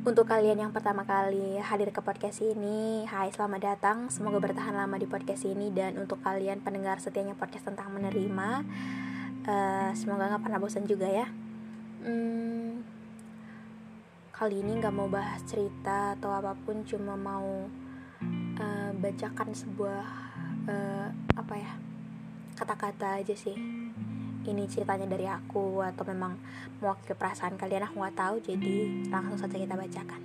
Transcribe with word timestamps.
Untuk 0.00 0.32
kalian 0.32 0.56
yang 0.56 0.72
pertama 0.72 1.04
kali 1.04 1.60
hadir 1.60 1.92
ke 1.92 2.00
podcast 2.00 2.40
ini, 2.40 3.04
hai 3.04 3.28
selamat 3.36 3.60
datang. 3.60 4.08
Semoga 4.08 4.40
bertahan 4.40 4.72
lama 4.72 4.96
di 4.96 5.04
podcast 5.04 5.44
ini 5.44 5.68
dan 5.68 6.00
untuk 6.00 6.24
kalian 6.24 6.64
pendengar 6.64 6.96
setianya 6.96 7.36
podcast 7.36 7.68
tentang 7.68 7.92
menerima, 7.92 8.64
uh, 9.44 9.92
semoga 9.92 10.32
nggak 10.32 10.40
pernah 10.40 10.56
bosan 10.56 10.88
juga 10.88 11.04
ya. 11.04 11.28
Hmm, 12.00 12.80
kali 14.32 14.64
ini 14.64 14.80
nggak 14.80 14.96
mau 14.96 15.04
bahas 15.04 15.44
cerita 15.44 16.16
atau 16.16 16.32
apa 16.32 16.56
pun, 16.56 16.80
cuma 16.88 17.20
mau 17.20 17.68
uh, 18.56 18.90
bacakan 18.96 19.52
sebuah 19.52 20.04
uh, 20.64 21.12
apa 21.36 21.54
ya 21.60 21.76
kata-kata 22.56 23.20
aja 23.20 23.36
sih 23.36 23.56
ini 24.48 24.64
ceritanya 24.64 25.04
dari 25.04 25.28
aku 25.28 25.84
atau 25.84 26.04
memang 26.08 26.38
mewakili 26.80 27.12
perasaan 27.12 27.60
kalian 27.60 27.84
aku 27.84 28.00
nggak 28.00 28.16
tahu. 28.16 28.36
Jadi 28.40 29.04
langsung 29.12 29.36
saja 29.36 29.56
kita 29.60 29.76
bacakan. 29.76 30.22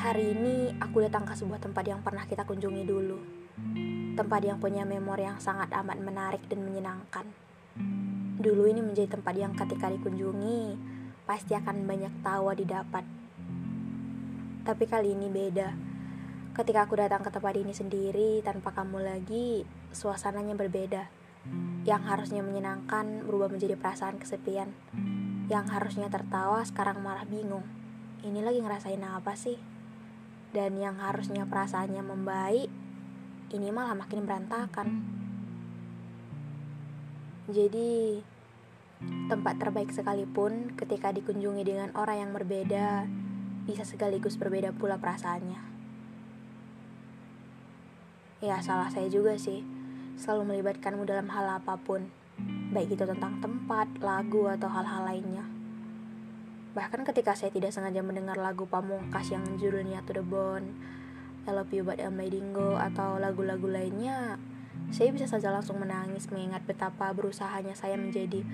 Hari 0.00 0.24
ini 0.32 0.54
aku 0.80 1.04
datang 1.04 1.28
ke 1.28 1.36
sebuah 1.36 1.60
tempat 1.60 1.84
yang 1.84 2.00
pernah 2.00 2.24
kita 2.24 2.48
kunjungi 2.48 2.84
dulu. 2.88 3.18
Tempat 4.16 4.40
yang 4.40 4.56
punya 4.56 4.88
memori 4.88 5.28
yang 5.28 5.36
sangat 5.36 5.68
amat 5.76 6.00
menarik 6.00 6.40
dan 6.48 6.64
menyenangkan. 6.64 7.28
Dulu 8.40 8.64
ini 8.64 8.80
menjadi 8.80 9.20
tempat 9.20 9.34
yang 9.36 9.52
ketika 9.52 9.92
dikunjungi 9.92 10.80
pasti 11.28 11.52
akan 11.52 11.84
banyak 11.84 12.24
tawa 12.24 12.56
didapat. 12.56 13.04
Tapi 14.64 14.84
kali 14.88 15.12
ini 15.12 15.28
beda 15.28 15.89
Ketika 16.50 16.82
aku 16.82 16.98
datang 16.98 17.22
ke 17.22 17.30
tempat 17.30 17.54
ini 17.54 17.70
sendiri 17.70 18.42
tanpa 18.42 18.74
kamu 18.74 19.06
lagi, 19.06 19.62
suasananya 19.94 20.58
berbeda. 20.58 21.06
Yang 21.86 22.02
harusnya 22.10 22.42
menyenangkan 22.42 23.22
berubah 23.22 23.54
menjadi 23.54 23.78
perasaan 23.78 24.18
kesepian. 24.18 24.74
Yang 25.46 25.66
harusnya 25.70 26.10
tertawa 26.10 26.66
sekarang 26.66 27.06
malah 27.06 27.22
bingung. 27.22 27.62
Ini 28.26 28.42
lagi 28.42 28.58
ngerasain 28.66 28.98
apa 28.98 29.38
sih? 29.38 29.62
Dan 30.50 30.74
yang 30.74 30.98
harusnya 30.98 31.46
perasaannya 31.46 32.02
membaik, 32.02 32.66
ini 33.54 33.68
malah 33.70 33.94
makin 33.94 34.26
berantakan. 34.26 34.88
Jadi, 37.46 38.18
tempat 39.30 39.54
terbaik 39.62 39.94
sekalipun 39.94 40.74
ketika 40.74 41.14
dikunjungi 41.14 41.62
dengan 41.62 41.94
orang 41.94 42.26
yang 42.26 42.30
berbeda, 42.34 43.06
bisa 43.70 43.86
sekaligus 43.86 44.34
berbeda 44.34 44.74
pula 44.74 44.98
perasaannya. 44.98 45.69
Ya 48.40 48.56
salah 48.64 48.88
saya 48.88 49.12
juga 49.12 49.36
sih. 49.36 49.60
Selalu 50.16 50.56
melibatkanmu 50.56 51.04
dalam 51.04 51.28
hal 51.28 51.60
apa 51.60 51.76
pun. 51.76 52.08
Baik 52.72 52.96
itu 52.96 53.04
tentang 53.04 53.36
tempat, 53.44 54.00
lagu, 54.00 54.48
atau 54.48 54.72
hal-hal 54.72 55.04
lainnya. 55.04 55.44
Bahkan 56.72 57.02
ketika 57.02 57.36
saya 57.36 57.52
tidak 57.52 57.74
sengaja 57.74 58.00
mendengar 58.00 58.38
lagu 58.38 58.64
pamungkas 58.64 59.34
yang 59.34 59.42
judulnya 59.58 60.06
To 60.06 60.14
The 60.14 60.22
Bone 60.22 60.70
I 61.42 61.50
Love 61.50 61.74
You 61.74 61.82
But 61.82 61.98
I'm 61.98 62.14
Letting 62.14 62.54
Go 62.54 62.78
Atau 62.78 63.18
lagu-lagu 63.18 63.66
lainnya 63.66 64.38
Saya 64.94 65.10
bisa 65.10 65.26
saja 65.26 65.50
langsung 65.50 65.82
menangis 65.82 66.30
mengingat 66.30 66.62
betapa 66.62 67.10
berusahanya 67.10 67.74
saya 67.74 67.98
menjadi 67.98 68.46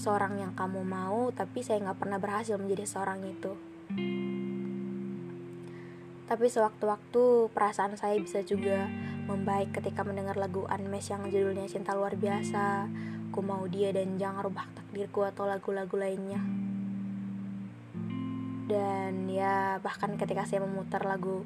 seseorang 0.00 0.40
yang 0.40 0.56
kamu 0.56 0.80
mau 0.80 1.28
Tapi 1.28 1.60
saya 1.60 1.84
nggak 1.84 2.00
pernah 2.00 2.16
berhasil 2.16 2.56
menjadi 2.56 2.88
seorang 2.88 3.20
itu. 3.28 3.52
Tapi 6.28 6.44
sewaktu-waktu 6.44 7.52
perasaan 7.56 7.96
saya 7.96 8.20
bisa 8.20 8.44
juga 8.44 8.84
membaik 9.28 9.76
ketika 9.76 10.00
mendengar 10.00 10.40
lagu 10.40 10.64
Unmesh 10.64 11.12
yang 11.12 11.28
judulnya 11.28 11.68
Cinta 11.68 11.92
Luar 11.92 12.16
Biasa, 12.16 12.88
Ku 13.28 13.44
Mau 13.44 13.68
Dia 13.68 13.92
dan 13.92 14.16
Jangan 14.16 14.40
Rubah 14.40 14.64
Takdirku 14.72 15.20
atau 15.28 15.44
lagu-lagu 15.44 15.92
lainnya. 16.00 16.40
Dan 18.64 19.28
ya 19.28 19.76
bahkan 19.84 20.16
ketika 20.16 20.48
saya 20.48 20.64
memutar 20.64 21.04
lagu 21.04 21.44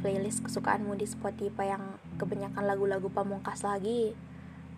playlist 0.00 0.40
kesukaanmu 0.48 0.96
di 0.96 1.04
Spotify 1.04 1.76
yang 1.76 2.00
kebanyakan 2.16 2.64
lagu-lagu 2.64 3.12
pamungkas 3.12 3.68
lagi, 3.68 4.16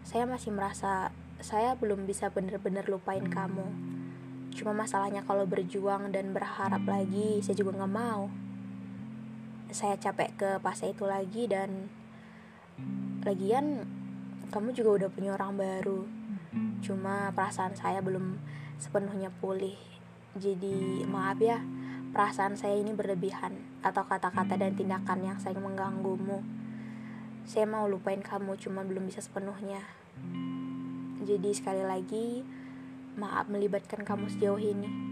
saya 0.02 0.26
masih 0.26 0.50
merasa 0.50 1.14
saya 1.38 1.78
belum 1.78 2.10
bisa 2.10 2.30
benar-benar 2.34 2.90
lupain 2.90 3.22
kamu. 3.22 3.66
Cuma 4.50 4.74
masalahnya 4.74 5.22
kalau 5.22 5.46
berjuang 5.46 6.10
dan 6.10 6.34
berharap 6.34 6.82
lagi, 6.90 7.38
saya 7.38 7.54
juga 7.54 7.78
nggak 7.78 7.94
mau. 7.94 8.30
Saya 9.70 9.94
capek 9.94 10.30
ke 10.34 10.50
fase 10.60 10.90
itu 10.90 11.06
lagi 11.08 11.48
dan 11.48 12.01
lagian 13.22 13.86
kamu 14.52 14.76
juga 14.76 14.90
udah 15.04 15.08
punya 15.12 15.30
orang 15.36 15.56
baru. 15.56 16.04
Cuma 16.84 17.32
perasaan 17.32 17.72
saya 17.72 18.04
belum 18.04 18.36
sepenuhnya 18.76 19.32
pulih. 19.40 19.78
Jadi 20.36 21.04
maaf 21.08 21.40
ya 21.40 21.60
perasaan 22.12 22.56
saya 22.60 22.76
ini 22.76 22.92
berlebihan 22.92 23.56
atau 23.80 24.04
kata-kata 24.04 24.60
dan 24.60 24.76
tindakan 24.76 25.24
yang 25.24 25.38
saya 25.40 25.56
mengganggumu. 25.56 26.44
Saya 27.48 27.64
mau 27.66 27.88
lupain 27.88 28.20
kamu 28.20 28.60
cuma 28.60 28.84
belum 28.84 29.08
bisa 29.08 29.24
sepenuhnya. 29.24 29.80
Jadi 31.22 31.50
sekali 31.54 31.84
lagi 31.84 32.44
maaf 33.16 33.48
melibatkan 33.48 34.04
kamu 34.04 34.32
sejauh 34.32 34.60
ini 34.60 35.11